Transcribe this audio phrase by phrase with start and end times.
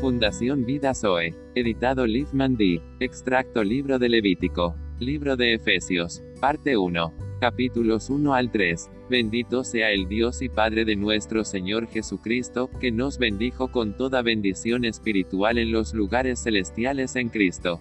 [0.00, 1.34] Fundación Vida Zoe.
[1.56, 2.80] Editado Liefman D.
[3.00, 4.76] Extracto Libro de Levítico.
[5.00, 6.22] Libro de Efesios.
[6.40, 7.12] Parte 1.
[7.40, 8.90] Capítulos 1 al 3.
[9.10, 14.22] Bendito sea el Dios y Padre de nuestro Señor Jesucristo, que nos bendijo con toda
[14.22, 17.80] bendición espiritual en los lugares celestiales en Cristo.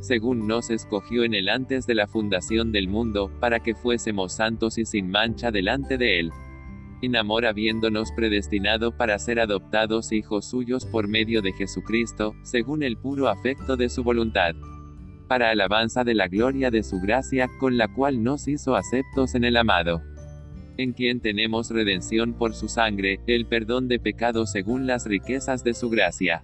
[0.00, 4.78] Según nos escogió en él antes de la fundación del mundo, para que fuésemos santos
[4.78, 6.30] y sin mancha delante de él
[7.02, 12.96] en amor habiéndonos predestinado para ser adoptados hijos suyos por medio de Jesucristo, según el
[12.96, 14.54] puro afecto de su voluntad.
[15.26, 19.44] Para alabanza de la gloria de su gracia, con la cual nos hizo aceptos en
[19.44, 20.00] el amado.
[20.76, 25.74] En quien tenemos redención por su sangre, el perdón de pecados según las riquezas de
[25.74, 26.42] su gracia.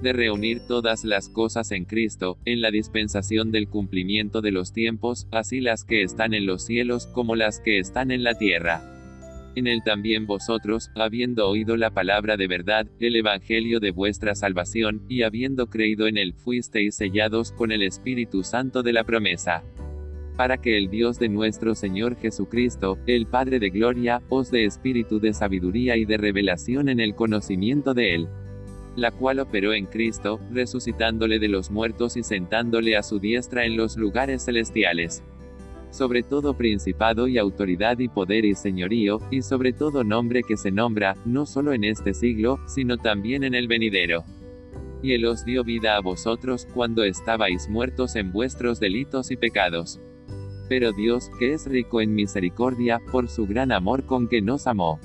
[0.00, 5.26] De reunir todas las cosas en Cristo, en la dispensación del cumplimiento de los tiempos,
[5.32, 8.99] así las que están en los cielos como las que están en la tierra
[9.54, 15.02] en él también vosotros, habiendo oído la palabra de verdad, el evangelio de vuestra salvación,
[15.08, 19.62] y habiendo creído en él, fuisteis sellados con el Espíritu Santo de la promesa.
[20.36, 25.20] Para que el Dios de nuestro Señor Jesucristo, el Padre de Gloria, os dé espíritu
[25.20, 28.28] de sabiduría y de revelación en el conocimiento de él
[28.96, 33.76] la cual operó en Cristo, resucitándole de los muertos y sentándole a su diestra en
[33.76, 35.22] los lugares celestiales
[35.90, 40.70] sobre todo principado y autoridad y poder y señorío, y sobre todo nombre que se
[40.70, 44.24] nombra, no solo en este siglo, sino también en el venidero.
[45.02, 50.00] Y él os dio vida a vosotros cuando estabais muertos en vuestros delitos y pecados.
[50.68, 55.00] Pero Dios, que es rico en misericordia, por su gran amor con que nos amó.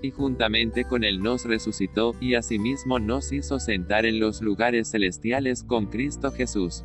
[0.00, 5.64] Y juntamente con él nos resucitó, y asimismo nos hizo sentar en los lugares celestiales
[5.64, 6.84] con Cristo Jesús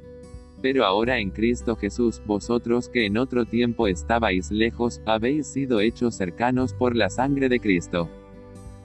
[0.61, 6.15] Pero ahora en Cristo Jesús, vosotros que en otro tiempo estabais lejos, habéis sido hechos
[6.15, 8.07] cercanos por la sangre de Cristo.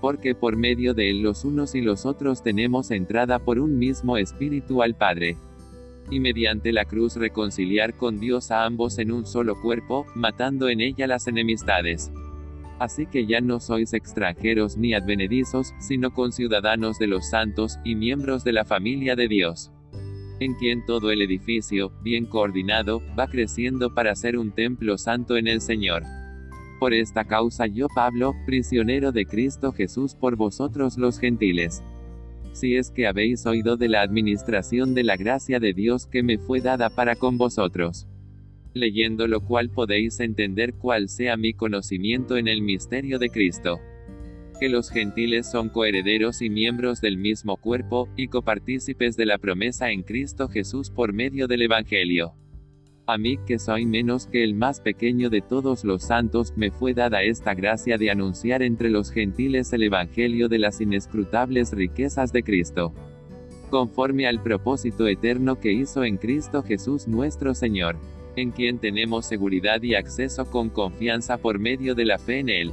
[0.01, 4.17] Porque por medio de él los unos y los otros tenemos entrada por un mismo
[4.17, 5.37] espíritu al Padre.
[6.11, 10.81] Y mediante la cruz reconciliar con Dios a ambos en un solo cuerpo, matando en
[10.81, 12.11] ella las enemistades.
[12.79, 18.45] Así que ya no sois extranjeros ni advenedizos, sino conciudadanos de los santos, y miembros
[18.45, 19.73] de la familia de Dios
[20.41, 25.47] en quien todo el edificio, bien coordinado, va creciendo para ser un templo santo en
[25.47, 26.03] el Señor.
[26.79, 31.83] Por esta causa yo Pablo, prisionero de Cristo Jesús por vosotros los gentiles.
[32.53, 36.39] Si es que habéis oído de la administración de la gracia de Dios que me
[36.39, 38.07] fue dada para con vosotros.
[38.75, 43.81] Leyendo lo cual podéis entender cuál sea mi conocimiento en el misterio de Cristo
[44.59, 49.91] que los gentiles son coherederos y miembros del mismo cuerpo, y copartícipes de la promesa
[49.91, 52.35] en Cristo Jesús por medio del Evangelio.
[53.07, 56.93] A mí, que soy menos que el más pequeño de todos los santos, me fue
[56.93, 62.43] dada esta gracia de anunciar entre los gentiles el Evangelio de las inescrutables riquezas de
[62.43, 62.93] Cristo.
[63.71, 67.97] Conforme al propósito eterno que hizo en Cristo Jesús nuestro Señor,
[68.35, 72.73] en quien tenemos seguridad y acceso con confianza por medio de la fe en Él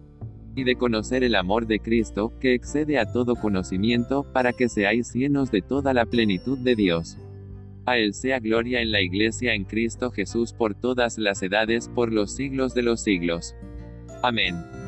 [0.55, 5.13] y de conocer el amor de Cristo, que excede a todo conocimiento, para que seáis
[5.13, 7.17] llenos de toda la plenitud de Dios.
[7.85, 12.11] A Él sea gloria en la Iglesia en Cristo Jesús por todas las edades, por
[12.11, 13.55] los siglos de los siglos.
[14.21, 14.80] Amén.